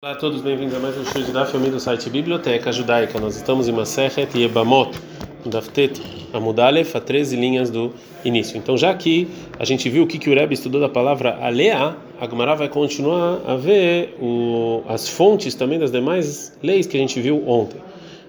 [0.00, 3.18] Olá a todos, bem-vindos a mais um show de Daf Yomi do site Biblioteca Judaica.
[3.18, 4.96] Nós estamos em Masechet Yebamot,
[5.44, 6.00] Daftet
[6.32, 7.92] Amudalef, a 13 linhas do
[8.24, 8.56] início.
[8.56, 9.26] Então, já que
[9.58, 12.68] a gente viu o que, que o Rebbe estudou da palavra Alea, a Gemara vai
[12.68, 17.80] continuar a ver o, as fontes também das demais leis que a gente viu ontem.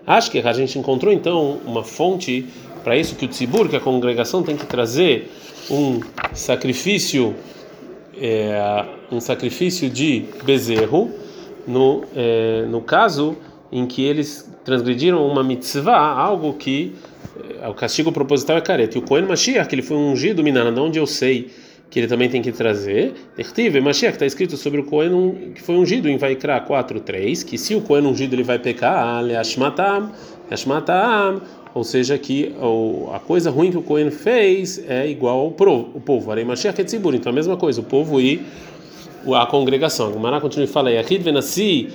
[0.08, 2.48] Acho que a gente encontrou então uma fonte
[2.84, 5.30] para isso que o Tzibur, que a congregação tem que trazer
[5.70, 6.00] um
[6.34, 7.36] sacrifício,
[8.20, 11.29] é, um sacrifício de bezerro
[11.68, 13.38] no, é, no caso
[13.72, 16.96] em que eles transgrediram uma mitzvah, algo que
[17.62, 18.98] é, o castigo proposital é careta.
[18.98, 21.50] E o Cohen Mashiach, que ele foi ungido, Minana, de onde eu sei
[21.90, 23.14] que ele também tem que trazer.
[23.36, 27.76] Dertive, Mashiach, está escrito sobre o Cohen que foi ungido em Vaikra 4.3, que se
[27.76, 30.12] o Cohen ungido ele vai pecar, Ashmatam,
[30.52, 31.42] Ashmatam,
[31.74, 32.54] ou seja, que
[33.14, 36.32] a coisa ruim que o Cohen fez é igual ao povo.
[36.32, 38.42] Arei Mashiach é então a mesma coisa, o povo e
[39.36, 40.12] a congregação.
[40.14, 41.90] Gemara continua e fala: Yahid venasi,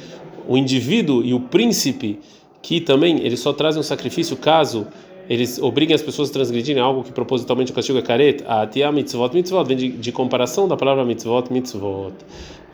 [0.49, 2.19] o indivíduo e o príncipe,
[2.63, 4.87] que também eles só trazem um sacrifício caso
[5.29, 8.93] eles obriguem as pessoas a transgredirem algo que propositalmente o castigo é caret, a tia
[8.93, 12.13] mitzvot mitzvot, vem de, de, comparação da palavra mitzvot mitzvot.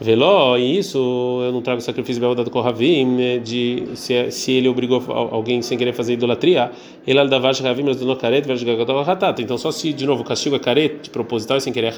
[0.01, 0.99] Veló, e isso
[1.45, 5.93] eu não trago sacrifício do kohavim, né, de se, se ele obrigou alguém sem querer
[5.93, 6.73] fazer idolatria,
[7.07, 8.47] ele aldavash ravim mas do caret,
[9.39, 11.93] Então só se de novo o castigo é caret, de proposital e sem querer é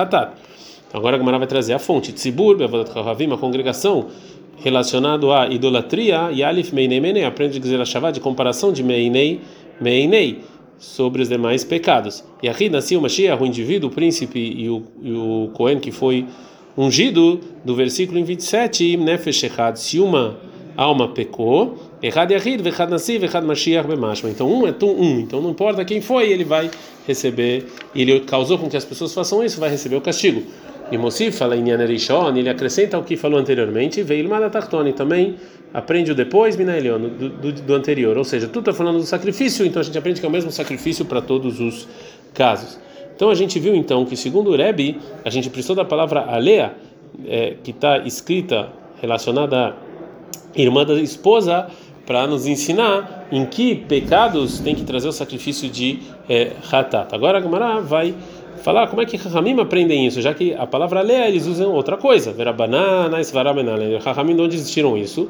[0.93, 2.13] Agora a Gemara vai trazer a fonte.
[2.13, 4.09] Tzibur, Bevodat Kahavim, a congregação
[4.63, 8.83] relacionado à idolatria, e Alif Meinei Meinei, aprende a dizer a Shavá de comparação de
[8.83, 9.41] Meinei
[9.81, 10.41] Meinei
[10.79, 12.25] sobre os demais pecados.
[12.43, 15.91] E aqui nasceu o Mashiach, o indivíduo, o príncipe e o, e o Cohen que
[15.91, 16.27] foi
[16.77, 20.37] ungido, do versículo em 27, Nefesh Echad, se uma
[20.77, 24.31] alma pecou, Echad Yahid, Vechad Nassi, Vechad Mashiach Bemashma.
[24.31, 26.71] Então um é um, então não importa quem foi, ele vai
[27.07, 30.43] receber, ele causou com que as pessoas façam isso, vai receber o castigo.
[30.93, 35.37] E Mosif fala em Yanerishon, ele acrescenta o que falou anteriormente, veio Ilmada Tartoni também
[35.73, 38.19] aprende o depois, Minaelion, do, do, do anterior.
[38.19, 40.53] Ou seja, tudo está falando do sacrifício, então a gente aprende que é o mesmo
[40.53, 41.89] sacrifício para todos os
[42.35, 42.79] casos.
[43.17, 46.75] Então a gente viu então que segundo o Rebbe, a gente precisou da palavra alea,
[47.27, 48.69] é, que está escrita
[49.01, 49.75] relacionada à
[50.55, 51.69] irmã da esposa,
[52.05, 56.53] para nos ensinar em que pecados tem que trazer o sacrifício de é.
[57.13, 58.15] Agora a Gemara vai
[58.59, 61.97] falar como é que Rahamim aprendem isso, já que a palavra lea eles usam outra
[61.97, 62.33] coisa.
[62.33, 63.97] Verabanana, Svaramenale.
[63.99, 65.29] Rahamim, de onde existiram isso?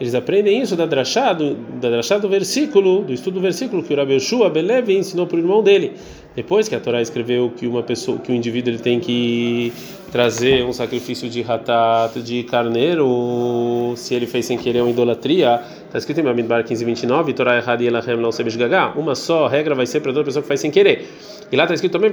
[0.00, 3.92] Eles aprendem isso da drachá, do, da drachá do versículo, do estudo do versículo que
[3.92, 5.92] o Rabi Yoshua Belev ensinou para o irmão dele.
[6.34, 9.72] Depois que a Torá escreveu que uma pessoa, que o indivíduo ele tem que
[10.10, 15.98] trazer um sacrifício de ratat de carneiro, se ele fez sem querer uma idolatria, está
[15.98, 18.94] escrito em Bamidbar 15:29, Torá errada e elahem não sebeshgagá.
[18.96, 21.08] Uma só regra vai ser para toda pessoa que faz sem querer.
[21.52, 22.10] E lá está escrito também,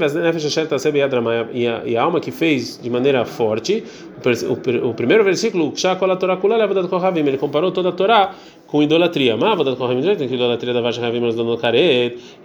[1.54, 3.84] e a alma que fez de maneira forte,
[4.84, 5.74] o, o primeiro versículo,
[7.16, 8.36] ele comparou toda a Torá
[8.72, 9.36] com idolatria.
[10.28, 10.82] que idolatria da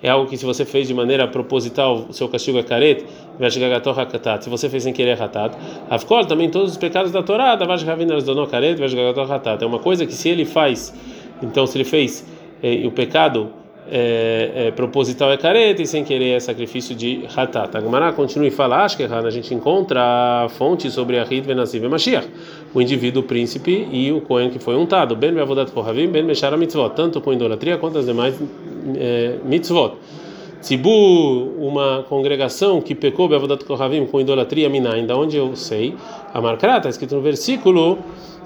[0.03, 3.04] é algo que se você fez de maneira proposital, o seu castigo é caret,
[4.42, 5.56] se você fez sem querer hatat.
[5.88, 7.65] Avkol também todos os pecados da Torá, da
[8.48, 8.76] caret,
[9.62, 10.92] é uma coisa que se ele faz,
[11.41, 12.26] então se ele fez
[12.60, 13.50] eh, o pecado
[13.91, 17.76] é, é, proposital é careta e sem querer é sacrifício de hatat.
[17.76, 21.84] A Gemara continua e fala, acho que a gente encontra fonte sobre a Rit Venasiv
[21.84, 22.28] e Mashiach,
[22.74, 26.56] o indivíduo, o príncipe e o Cohen que foi untado, ben me'avodat kohavim, ben meshara
[26.56, 28.34] mitzvot, tanto com idolatria quanto as demais
[28.97, 29.94] é, mitzvot.
[30.60, 35.94] Tzibur, uma congregação que pecou be'avodat kohavim com idolatria minain, da onde eu sei,
[36.34, 37.98] a marcará está escrito no versículo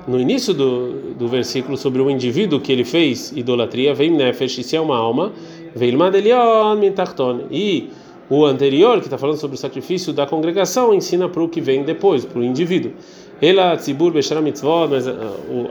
[0.06, 4.77] no início do, do versículo sobre o indivíduo que ele fez idolatria, vem nefesh, se
[4.77, 5.33] é uma alma,
[5.75, 7.43] veio madelion mintarton.
[7.50, 7.91] E
[8.28, 11.83] o anterior, que está falando sobre o sacrifício da congregação, ensina para o que vem
[11.83, 12.93] depois, para o indivíduo.
[13.43, 15.12] Ela tzibur beshara mitzvot, mas a,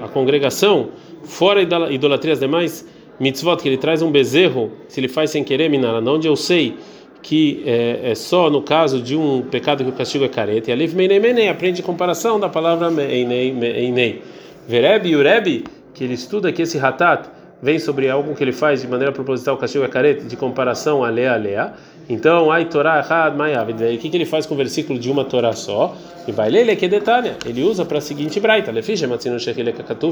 [0.04, 0.90] a, congregação,
[1.24, 2.86] fora idolatrias demais
[3.20, 6.76] mitzvot, que ele traz um bezerro, se ele faz sem querer, minara, onde eu sei
[7.22, 10.69] que é, é, só no caso de um pecado que o castigo é careta.
[10.69, 14.21] E alif meinei aprende comparação da palavra meinei meinei.
[14.68, 15.63] Vereb e urebi,
[15.94, 17.27] que ele estuda que esse ratat
[17.62, 21.10] vem sobre algo que ele faz de maneira proposital, castigo é careta, de comparação a
[21.10, 21.74] lea lea.
[22.10, 23.06] Então, ai Torá
[23.38, 23.70] mayav.
[23.72, 25.96] O que, que ele faz com o versículo de uma Torá só?
[26.28, 27.34] E vai ler que detalhe.
[27.46, 28.72] Ele usa para a seguinte braita: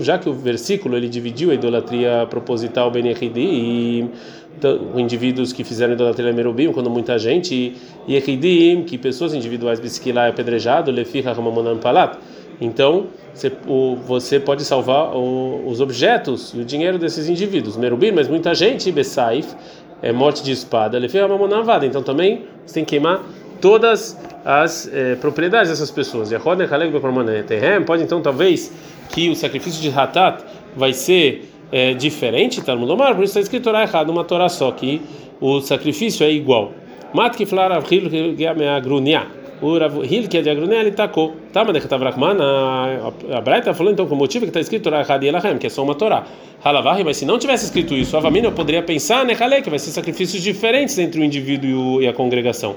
[0.02, 4.06] já que o versículo ele dividiu a idolatria proposital ben e
[4.58, 7.76] então, indivíduos que fizeram idolatria merubim, quando muita gente
[8.08, 12.18] e echidim, que pessoas individuais bisquilá é apedrejado, leficha ramamonam palat.
[12.59, 17.77] Então, você, o, você pode salvar o, os objetos e o dinheiro desses indivíduos.
[17.77, 19.56] Merubim, mas muita gente, besaif,
[20.01, 21.86] é morte de espada, leficha ramamonam vada.
[21.86, 23.24] Então também você tem que queimar
[23.62, 26.31] todas as eh, propriedades dessas pessoas.
[27.86, 28.71] Pode então talvez
[29.10, 30.44] que o sacrifício de Hatat
[30.75, 34.71] vai ser é, diferente, no Lomar, por isso está escrito Torá errado, uma Torá só,
[34.71, 35.01] que
[35.42, 36.71] o sacrifício é igual.
[37.13, 38.10] Mat que flar avhil
[38.75, 39.27] agrunia.
[39.59, 41.36] O Ravhil, que é de agrunia, ele tacou.
[41.51, 45.24] Tá, mas que a Braita falando então com o motivo que está escrito Torá errado
[45.24, 46.25] e Elahem, que é só uma Torá.
[46.63, 49.92] Halavahi, mas se não tivesse escrito isso, Avamina, eu poderia pensar, né, que vai ser
[49.92, 52.75] sacrifícios diferentes entre o indivíduo e a congregação.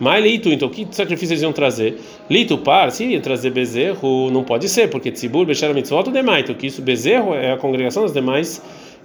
[0.00, 2.00] Mas lito, então que sacrifício eles iam trazer?
[2.28, 6.44] Lito par, se ia trazer bezerro, não pode ser, porque tzibur, bechara mitzvot, o demais,
[6.44, 8.62] então que isso bezerro é a congregação das demais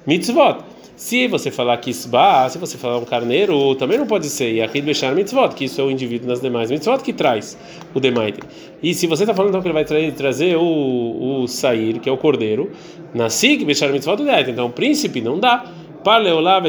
[0.07, 0.60] mitzvot.
[0.95, 4.53] Se você falar kisba, se você falar um carneiro, também não pode ser.
[4.53, 7.57] E aqui bechar mitzvot, que isso é o indivíduo nas demais mitzvot que traz
[7.94, 8.39] o demaite.
[8.81, 12.07] E se você está falando então que ele vai tra trazer o, o sair, que
[12.07, 12.71] é o cordeiro,
[13.13, 15.65] nasig bechar mitzvot, então o príncipe não dá.
[16.01, 16.62] Para leolá,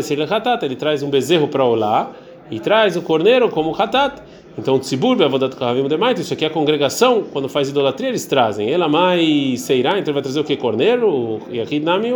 [0.63, 2.11] ele traz um bezerro para olá
[2.51, 4.23] e traz o corneiro como hatat.
[4.59, 8.71] Então, tzibur, avodat kahavim demait, isso aqui é a congregação, quando faz idolatria, eles trazem.
[8.71, 10.57] Ela mais seirá, então vai trazer o que?
[10.57, 12.09] Corneiro, e aqui nami,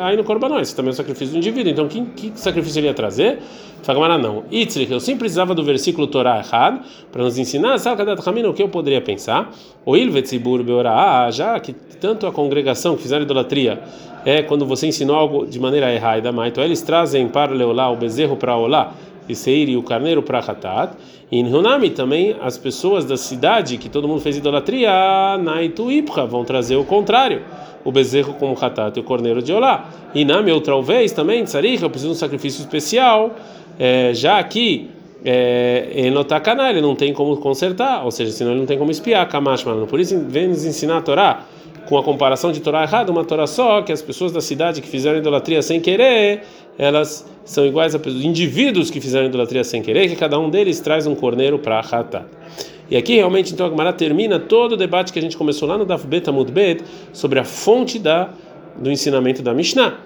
[0.00, 1.70] aí no corbanó, isso também é o sacrifício do indivíduo.
[1.70, 3.38] Então, que, que sacrifício ele ia trazer?
[3.84, 4.42] Fagamara não.
[4.50, 6.80] Itzrich, eu sim precisava do versículo Torá errado,
[7.12, 9.52] para nos ensinar, sabe, o que eu poderia pensar?
[9.84, 13.80] O ilvet tzibur beorá, já que tanto a congregação que fizeram idolatria
[14.24, 18.36] é quando você ensinou algo de maneira errada, então eles trazem para Leolá o bezerro
[18.36, 18.92] para Olá
[19.28, 20.94] e Seir e o carneiro para Hatat.
[21.30, 26.26] E em Hunami também as pessoas da cidade que todo mundo fez idolatria, Naitu Ipra,
[26.26, 27.42] vão trazer o contrário,
[27.84, 29.90] o bezerro como Hatat e o corneiro de Olá.
[30.14, 33.34] E Nami outra vez também, Tsarich, eu preciso de um sacrifício especial,
[33.78, 34.90] é, já que
[35.24, 36.40] é, ele não está
[36.70, 39.86] ele não tem como consertar, ou seja, senão ele não tem como espiar, Kamash, mano.
[39.86, 41.44] Por isso vem nos ensinar a Torá
[41.88, 44.88] com a comparação de Torá errada, uma Torá só, que as pessoas da cidade que
[44.88, 46.42] fizeram idolatria sem querer,
[46.78, 51.06] elas são iguais a indivíduos que fizeram idolatria sem querer, que cada um deles traz
[51.06, 52.26] um corneiro para Hatat.
[52.90, 55.76] E aqui realmente então a Gemara termina todo o debate que a gente começou lá
[55.76, 58.30] no Daf Bet Amud Bet sobre a fonte da
[58.78, 59.98] do ensinamento da Mishnah.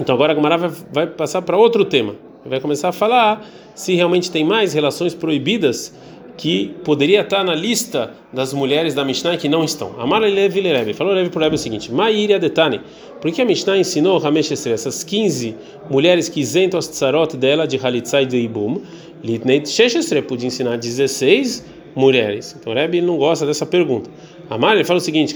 [0.00, 2.14] Então agora a Gemara vai, vai passar para outro tema.
[2.44, 5.94] Vai começar a falar se realmente tem mais relações proibidas
[6.36, 9.94] que poderia estar na lista das mulheres da Mishnah que não estão.
[10.00, 10.94] Amar Levi Lerebe.
[10.94, 12.80] Falou Levi para o seguinte: Mairia Detani.
[13.20, 15.54] Por que a Mishnah ensinou Ramesh essas 15
[15.90, 18.80] mulheres que isentam as tsarot dela de Halitzai de Ibum?
[19.22, 20.22] Litneit Sheshestre.
[20.22, 22.56] Podia ensinar 16 mulheres.
[22.58, 24.10] Então Rebbe não gosta dessa pergunta.
[24.48, 25.34] Amar ele fala o seguinte: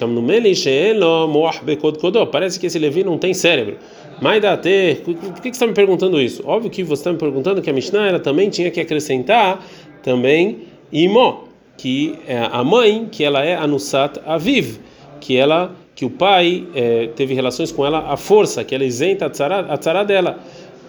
[2.32, 3.76] Parece que esse Levi não tem cérebro.
[4.62, 5.02] Ter.
[5.02, 6.42] Por que você está me perguntando isso?
[6.46, 9.64] Óbvio que você está me perguntando que a Mishnah ela também tinha que acrescentar
[10.02, 11.44] também Imó,
[11.76, 14.78] que é a mãe, que ela é Anusat Aviv,
[15.20, 19.26] que ela que o pai é, teve relações com ela à força, que ela isenta
[19.26, 20.38] a tzara, a tzara dela.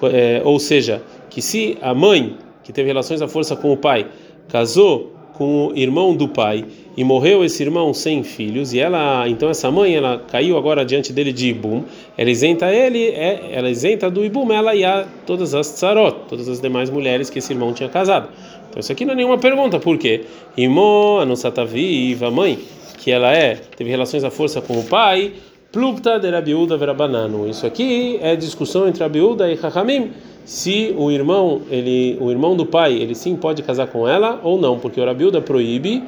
[0.03, 4.07] É, ou seja, que se a mãe, que teve relações à força com o pai,
[4.47, 6.65] casou com o irmão do pai
[6.97, 11.11] e morreu esse irmão sem filhos e ela então essa mãe ela caiu agora diante
[11.11, 11.83] dele de ibum
[12.17, 16.47] ela isenta ele é ela isenta do ibum ela e a todas as tsarot todas
[16.47, 18.29] as demais mulheres que esse irmão tinha casado
[18.75, 20.25] então isso aqui não é nenhuma pergunta, por quê?
[20.57, 22.59] Imo, a nossa viva, mãe,
[22.97, 25.31] que ela é, teve relações à força com o pai,
[25.75, 27.45] plupta de Rabiúda verabanano.
[27.49, 30.13] Isso aqui é discussão entre Rabiúda e Chachamim,
[30.45, 34.57] se o irmão, ele, o irmão do pai, ele sim pode casar com ela ou
[34.57, 36.01] não, porque o Rabiúda proíbe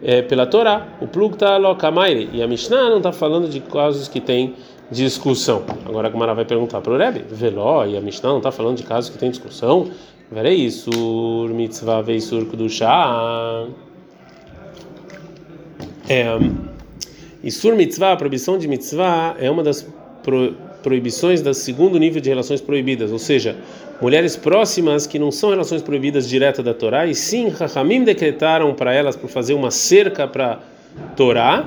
[0.00, 4.20] é, pela Torá, o plukta lokamaire, e a Mishnah não está falando de casos que
[4.20, 4.54] tem
[4.92, 5.64] discussão.
[5.84, 8.76] Agora a Gumara vai perguntar para o Rebbe, veló, e a Mishnah não está falando
[8.76, 9.90] de casos que tem discussão?
[10.30, 13.66] Verei Isur mitzvah veisur kudushá.
[16.08, 16.38] É,
[17.42, 19.86] Isur mitzvah, a proibição de mitzvah, é uma das
[20.22, 23.56] pro, proibições do segundo nível de relações proibidas, ou seja,
[24.00, 28.92] mulheres próximas que não são relações proibidas diretas da Torá, e sim, Rahamim decretaram para
[28.92, 30.60] elas por fazer uma cerca para
[31.16, 31.66] Torá.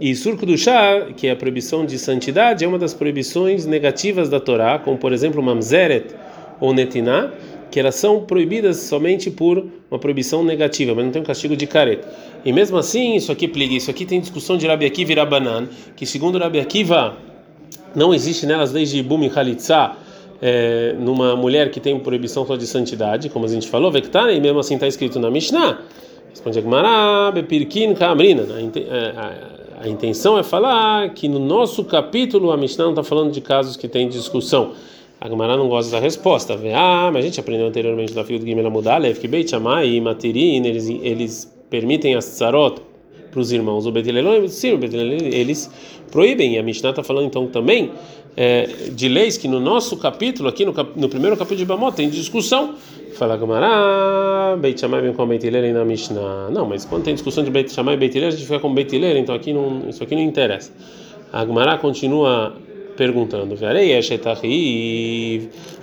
[0.00, 4.28] E surco do chá, que é a proibição de santidade, é uma das proibições negativas
[4.28, 6.12] da Torá, como por exemplo Mamzeret
[6.60, 7.30] ou Netiná
[7.74, 11.66] que elas são proibidas somente por uma proibição negativa, mas não tem um castigo de
[11.66, 12.06] careta.
[12.44, 15.68] E mesmo assim, isso aqui pliga, isso aqui tem discussão de Rabi Akiva e Rabanan,
[15.96, 17.16] que segundo Rabi Akiva
[17.94, 19.92] não existe nelas desde Ibum e Khalitsa,
[20.42, 24.58] é, numa mulher que tem proibição só de santidade, como a gente falou, e mesmo
[24.58, 25.78] assim está escrito na Mishnah.
[26.28, 28.44] Responde Agmará, Bepirkin, Kamrina.
[29.80, 33.76] A intenção é falar que no nosso capítulo a Mishnah não está falando de casos
[33.76, 34.72] que tem discussão.
[35.20, 36.58] A Gemara não gosta da resposta.
[36.74, 40.00] Ah, mas a gente aprendeu anteriormente da fio do Gimel Amudalev que Beit Shammai e
[40.00, 42.80] Matirin eles, eles permitem as tsarot
[43.32, 43.84] para os irmãos.
[43.84, 45.68] O Betilelon, sim, o Betilelon, eles
[46.12, 46.54] proíbem.
[46.54, 47.90] E a Mishnah está falando então também
[48.36, 51.96] é, de leis que no nosso capítulo, aqui no, cap, no primeiro capítulo de Bamot,
[51.96, 52.76] tem discussão.
[53.14, 56.48] Fala Gamará, Beit Shammai vem com Beit Hillel na Mishnah.
[56.50, 58.94] Não, mas quando tem discussão de Beit Shammai e Beit a gente fica com Beit
[58.94, 60.72] então aqui não, isso aqui não interessa.
[61.32, 62.54] A Gamará continua
[62.96, 63.56] perguntando: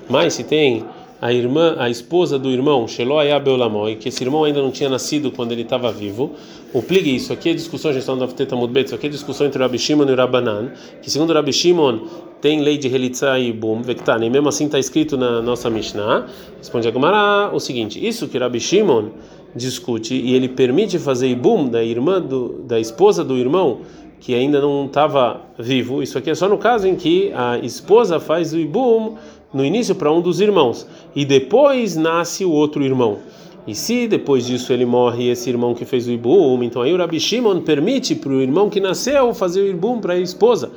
[0.10, 0.86] Mas se tem
[1.22, 5.32] a irmã, a esposa do irmão, Sheloaya Beolamoi, que esse irmão ainda não tinha nascido
[5.32, 6.32] quando ele estava vivo.
[6.74, 9.10] O pligue, isso aqui é discussão, a gente está no Afteta Mudbet, isso aqui é
[9.10, 12.00] discussão entre Rabi Shimon e Rabanan, que segundo Rabi Shimon
[12.42, 16.26] tem lei de Helitza e Bum, Vektane, e mesmo assim está escrito na nossa Mishnah.
[16.58, 19.10] Responde a Gemara o seguinte: isso que Rabi Shimon
[19.56, 23.82] discute e ele permite fazer Ibum da irmã do, da esposa do irmão
[24.20, 26.02] que ainda não estava vivo.
[26.02, 29.18] Isso aqui é só no caso em que a esposa faz o Ibum
[29.54, 33.20] no início para um dos irmãos e depois nasce o outro irmão.
[33.68, 36.98] E se depois disso ele morre esse irmão que fez o ibum, então aí o
[36.98, 40.72] Rabi Shimon permite para o irmão que nasceu fazer o ibum para a esposa.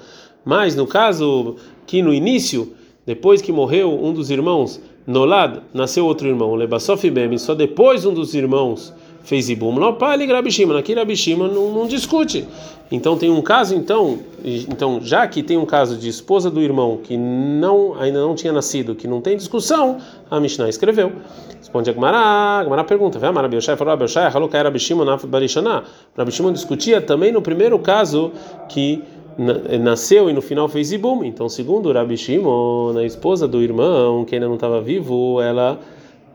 [0.45, 2.73] Mas no caso que no início,
[3.07, 8.05] depois que morreu um dos irmãos, Nolad, nasceu outro irmão, o Lebassof Bem, só depois
[8.05, 8.93] um dos irmãos
[9.25, 12.47] fez ibum, não pale Rabi Shimon, aqui Rabi Shimon não, não discute.
[12.93, 16.99] Então tem um caso então, então já que tem um caso de esposa do irmão
[17.03, 19.99] que não ainda não tinha nascido, que não tem discussão,
[20.31, 21.13] a Mishnah escreveu.
[21.59, 22.19] Responde a Gemara,
[22.61, 25.85] a Gemara pergunta, vai Amar Abishai falou Abishai, falou que era Rabi Shimon na Barishana.
[26.17, 28.31] Rabi Shimon discutia também no primeiro caso
[28.69, 29.03] que
[29.81, 31.25] nasceu e no final fez ibum.
[31.25, 35.81] Então, segundo Rabi Shimon, a esposa do irmão, que ainda não estava vivo, ela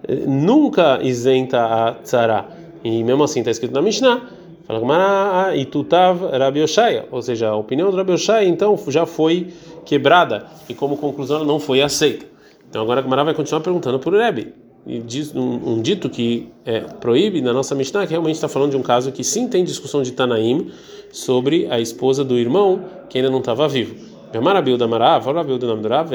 [0.08, 2.59] eh, nunca isenta a tzara.
[2.84, 4.22] E mesmo assim está escrito na Mishnah.
[4.66, 9.04] Fala Gamara, e tutav Rabi Oshaya, ou seja, a opinião do Rabi Oshaya então já
[9.04, 9.48] foi
[9.84, 12.28] quebrada e como conclusão ela não foi aceita.
[12.70, 14.54] Então agora a Gamara vai continuar perguntando por Rebbe.
[14.86, 18.72] E diz um, um, dito que é, proíbe na nossa Mishnah, que realmente está falando
[18.72, 20.72] de um caso que sim tem discussão de Tanaim
[21.12, 23.96] sobre a esposa do irmão que ainda não estava vivo.
[24.32, 26.14] Da Marav, Namdurav,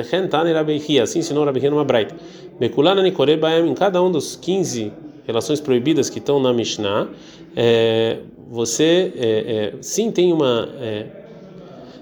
[1.02, 2.14] assim ensinou Rabeichia numa braita.
[2.60, 4.92] Em cada um dos 15
[5.26, 7.08] relações proibidas que estão na Mishnah,
[7.56, 8.18] é,
[8.50, 11.06] você é, é, sim tem uma é,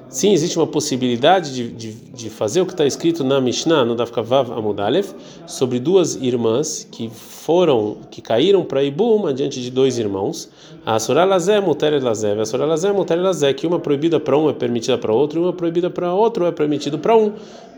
[0.08, 3.94] sim existe uma possibilidade de, de, de fazer o que está escrito na Mishnah no
[3.94, 5.14] Dafkavav Amudalef
[5.46, 10.50] sobre duas irmãs que foram que caíram para Ibum adiante de dois irmãos.
[10.84, 12.32] A Soralazé Muter Lazé.
[12.32, 15.52] A Soralazé Muter Lazé que uma proibida para um é permitida para outro e uma
[15.52, 17.32] proibida para outro é permitido para um.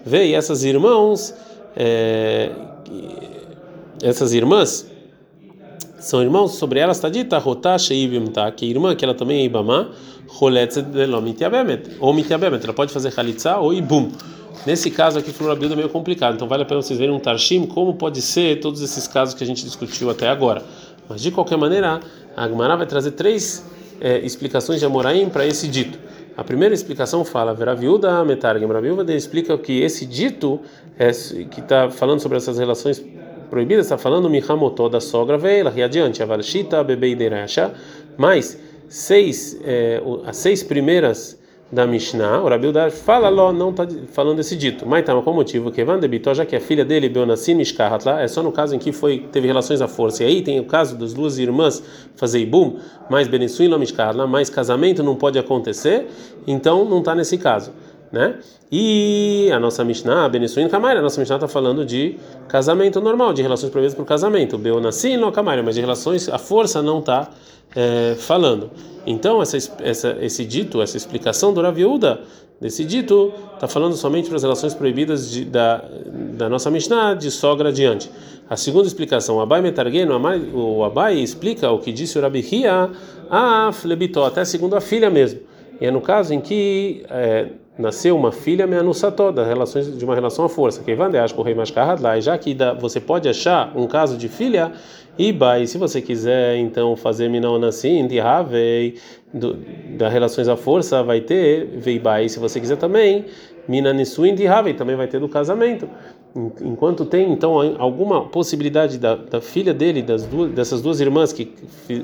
[0.05, 1.35] Vê e essas irmãos
[1.77, 2.51] é,
[4.03, 4.94] essas irmãs
[6.05, 9.91] são irmãos, sobre elas está dita Rotá Sheivimta, que irmã, que ela também é Ibama,
[10.29, 14.13] Roletzet Velomitiabemet, ou Mitiabemet, ela pode fazer Halitza ou Ibum.
[14.67, 17.65] Nesse caso aqui, Florabilda é meio complicado, então vale a pena vocês verem um Tarshim,
[17.65, 20.63] como pode ser todos esses casos que a gente discutiu até agora.
[21.09, 22.01] Mas de qualquer maneira,
[22.37, 23.65] a Agmará vai trazer três
[23.99, 25.99] é, explicações de Amoraim para esse dito.
[26.37, 30.61] A primeira explicação fala, Vera viúda metargem, a explica que esse dito
[30.99, 33.03] é, que está falando sobre essas relações
[33.55, 37.73] proibida, está falando Mihamotó da sogra veila, e adiante, a Valshita, Bebeiderasha,
[38.17, 44.57] mas seis, é, as seis primeiras da Mishnah, o fala lá, não está falando esse
[44.57, 44.85] dito.
[44.87, 45.71] Mas tá, qual motivo?
[45.71, 48.79] Que Van Debitó, já que a filha dele, Beonassim Mishkahatla, é só no caso em
[48.79, 50.25] que foi teve relações à força.
[50.25, 51.81] E aí tem o caso das duas irmãs
[52.17, 56.07] fazer Ibum, mais Benissuin Mishkahatla, mais casamento não pode acontecer,
[56.45, 57.71] então não está nesse caso
[58.15, 58.37] né?
[58.73, 62.17] E a nossa Mishnah, Benissuin Kamaira, a nossa Mishnah está falando de
[62.49, 64.57] casamento normal, de relações proibidas por casamento.
[64.57, 67.29] Beonassin no Kamaira, mas de relações, a força não está
[67.75, 68.71] é, falando.
[69.07, 72.21] Então, essa, essa, esse dito, essa explicação do Raviuda,
[72.61, 75.85] desse dito, está falando somente para as relações proibidas de, da,
[76.39, 78.11] da nossa Mishnah, de sogra adiante.
[78.49, 79.63] A segunda explicação, o Abai
[80.55, 82.91] o Abai explica o que disse o Rabi Hia,
[83.31, 85.41] a Flebitó, até segundo a filha mesmo.
[85.81, 90.15] E é no caso em que é, nasceu uma filha meanusató, das relações de uma
[90.15, 90.83] relação à força.
[90.83, 91.55] Que vai o rei
[92.01, 94.73] lá, já que você pode achar um caso de filha
[95.19, 98.97] e bai, se você quiser então fazer minaonassim, dihavei,
[99.97, 103.25] da relações à força vai ter veibai, se você quiser também
[103.69, 105.89] minanisuin dihavei, também vai ter do casamento.
[106.61, 111.47] Enquanto tem então alguma possibilidade da, da filha dele, das duas, dessas duas irmãs que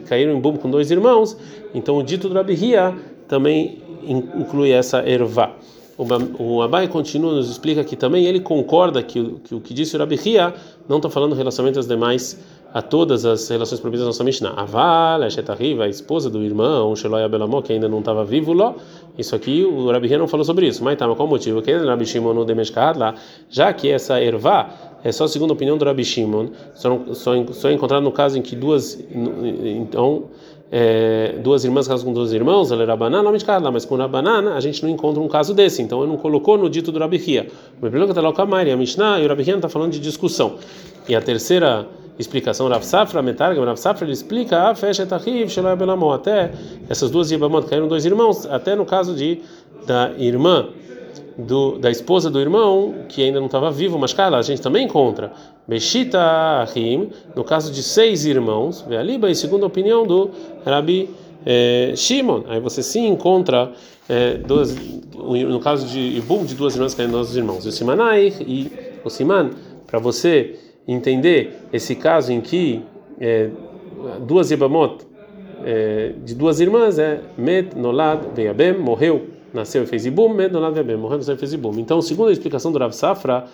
[0.08, 1.36] caíram em bumbo com dois irmãos,
[1.74, 2.94] então o dito do Rabihia
[3.26, 5.54] também inclui essa ervá.
[6.38, 9.98] O Abai continua, nos explica que também ele concorda que, que o que disse o
[9.98, 10.54] Rabi Hia
[10.88, 12.40] não está falando relacionamento às demais,
[12.72, 14.54] a todas as relações proibidas da nossa Mishnah.
[14.56, 18.74] Aval, a esposa do irmão, Sheloy Abelamó, que ainda não estava vivo, lá.
[19.18, 20.82] Isso aqui, o Rabi Hia não falou sobre isso.
[20.82, 21.60] Mas tá, mas qual o motivo?
[21.60, 23.14] Que Rabi Shimon no Demeshkad lá,
[23.50, 24.70] já que essa ervá
[25.02, 28.38] é só segundo a opinião do Rabi Shimon, só, só, só é encontrado no caso
[28.38, 30.24] em que duas, então
[30.72, 33.38] é, duas irmãs casam com duas irmãos, ela era banana, não me
[33.72, 36.56] mas com a banana a gente não encontra um caso desse, então ele não colocou
[36.56, 37.48] no dito do Rabihia.
[37.82, 40.56] O está lá com a Mishnah e o Rabihia está falando de discussão.
[41.08, 45.74] E a terceira explicação, Rav Safra, Metargam, Rav Safra, ele explica, ah, fecha Tahiv, Sheloy
[45.74, 46.52] Belamon, até
[46.88, 49.40] essas duas Yibamot caíram dois irmãos, até no caso de
[49.86, 50.68] da irmã
[51.36, 54.84] do, da esposa do irmão, que ainda não estava vivo, mas cara, a gente também
[54.84, 55.32] encontra.
[55.66, 56.18] Beshita
[56.62, 60.30] Ahim, no caso de seis irmãos, Vealiba, e segundo a opinião do
[60.64, 61.10] Rabi
[61.46, 63.72] é, Shimon, aí você sim encontra
[64.08, 64.76] é, duas,
[65.14, 68.70] no caso de Ibum, de duas irmãs caindo nossos irmãos, o Simanai e
[69.04, 69.50] o Siman,
[69.86, 72.82] para você entender esse caso em que
[73.20, 73.50] é,
[74.26, 75.06] duas Ibamot
[75.64, 81.34] é, de duas irmãs é Met Nolad Veiabem, morreu nasceu e fez ibum, morreu, nasceu
[81.34, 81.78] e fez ibum.
[81.78, 83.46] Então, segundo a explicação do Rav Safra,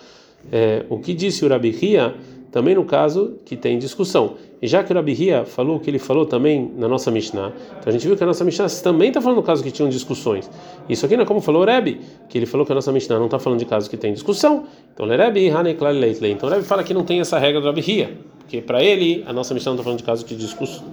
[0.51, 2.13] é, o que disse o Rabi Hia,
[2.51, 4.35] também no caso que tem discussão.
[4.61, 7.51] E já que o Rabi Hia falou o que ele falou também na nossa Mishnah,
[7.79, 9.89] então a gente viu que a nossa Mishnah também está falando no caso que tinham
[9.89, 10.49] discussões.
[10.89, 13.19] Isso aqui não é como falou o Rebbe, que ele falou que a nossa Mishnah
[13.19, 14.65] não está falando de casos que tem discussão.
[14.93, 16.31] Então, Rebbe, Haneklar Leitley.
[16.31, 19.23] Então, o Rebbe fala que não tem essa regra do Rabi Hia, porque para ele
[19.27, 20.35] a nossa Mishnah não está falando de casos de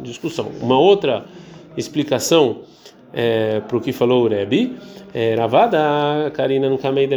[0.02, 0.49] discussão.
[0.61, 1.25] Uma outra
[1.76, 2.58] explicação
[3.14, 4.76] é, para o que falou o Rebbe.
[5.14, 7.09] É, Ravada, Karina no Kamei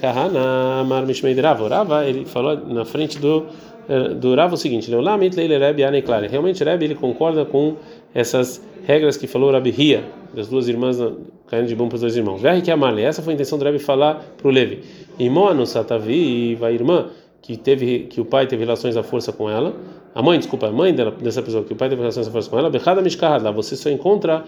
[0.00, 1.66] Kahana, Mar Mishmei Rav.
[1.68, 3.46] Rava, ele falou na frente do
[3.88, 6.28] é, do Rav o seguinte: Leolamit Leile Rebbe Aneklare.
[6.28, 7.76] Realmente, Rebbe ele concorda com
[8.14, 10.98] essas regras que falou o Rabi Ria, das duas irmãs
[11.46, 12.40] caindo de bom para os dois irmãos.
[12.40, 13.02] Verre que amale.
[13.02, 14.80] Essa foi a intenção do Rebbe falar para o Levi.
[15.18, 17.08] Imoano Satavi, a irmã
[17.42, 19.74] que teve que o pai teve relações à força com ela.
[20.14, 22.48] A mãe, desculpa, a mãe dela, dessa pessoa que o pai teve relações à força
[22.48, 22.70] com ela.
[22.70, 23.42] Bechada Mishkahad.
[23.54, 24.44] Você só encontra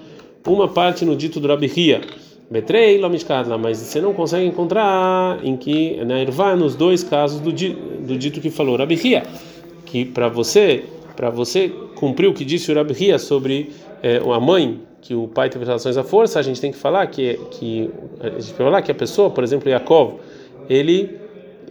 [0.52, 2.00] uma parte no dito do Rabi Hia.
[2.50, 7.50] Betrei lomishkadla, mas você não consegue encontrar em que na Irvá nos dois casos do,
[7.50, 8.98] do dito que falou Rabi
[9.86, 10.84] que para você
[11.16, 13.70] para você cumprir o que disse o Rabi sobre
[14.02, 17.06] é, a mãe que o pai teve relações à força, a gente tem que falar
[17.06, 20.16] que que a gente tem que falar que a pessoa, por exemplo, Yaakov,
[20.68, 21.18] ele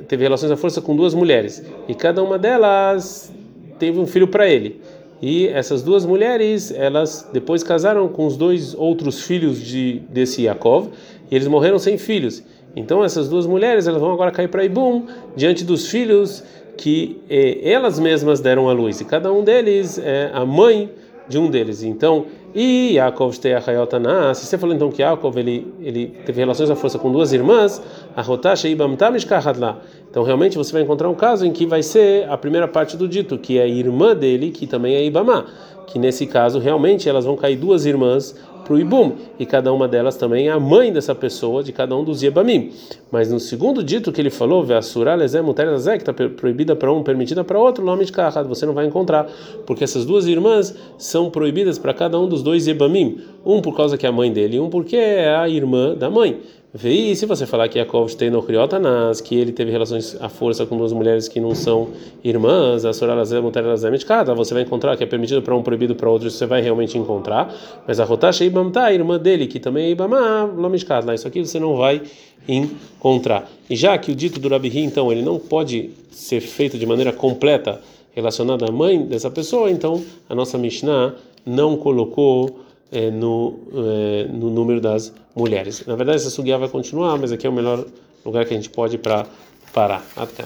[0.08, 3.32] teve relações à força com duas mulheres e cada uma delas
[3.78, 4.82] teve um filho para ele.
[5.26, 10.90] E essas duas mulheres, elas depois casaram com os dois outros filhos de desse Yaakov,
[11.32, 12.44] e eles morreram sem filhos.
[12.76, 16.44] Então essas duas mulheres, elas vão agora cair para Ibum diante dos filhos
[16.76, 19.00] que eh, elas mesmas deram à luz.
[19.00, 20.92] E cada um deles é a mãe
[21.30, 21.84] de um deles.
[21.84, 26.76] Então, e Yaakov Teachayotana, se você falou então que Yaakov ele, ele teve relações à
[26.76, 27.82] força com duas irmãs,
[28.16, 29.82] a Rotasha Ibam Tamishkahadla.
[30.10, 33.08] Então, realmente você vai encontrar um caso em que vai ser a primeira parte do
[33.08, 35.46] dito, que é a irmã dele, que também é Ibamá.
[35.88, 39.88] Que nesse caso, realmente, elas vão cair duas irmãs para o Ibum, e cada uma
[39.88, 42.72] delas também é a mãe dessa pessoa, de cada um dos Yebamim.
[43.12, 47.84] Mas no segundo dito que ele falou, que está proibida para um, permitida para outro,
[47.84, 49.28] nome de Kahad, você não vai encontrar,
[49.66, 53.98] porque essas duas irmãs são proibidas para cada um dos dois Yebamim, um por causa
[53.98, 56.40] que é a mãe dele, um porque é a irmã da mãe.
[56.82, 60.66] E se você falar que Yaakov tem no Kriotanas, que ele teve relações à força
[60.66, 61.90] com duas mulheres que não são
[62.24, 66.10] irmãs, a Soralazé, Muterazé, cada você vai encontrar que é permitido para um, proibido para
[66.10, 67.54] outro, você vai realmente encontrar.
[67.88, 71.60] Mas a Rotasha Ibamta, a irmã dele, que também é Ibamá, Lomishkad, isso aqui você
[71.60, 72.02] não vai
[72.48, 73.48] encontrar.
[73.70, 77.14] E já que o dito do Rabi então, ele não pode ser feito de maneira
[77.14, 77.80] completa
[78.16, 81.14] relacionada à mãe dessa pessoa, então a nossa Mishnah
[81.46, 85.84] não colocou é, no, é, no número das mulheres.
[85.88, 87.84] Na verdade, essa sugia vai continuar, mas aqui é o melhor
[88.24, 89.26] lugar que a gente pode para
[89.74, 90.06] parar.
[90.16, 90.46] Até.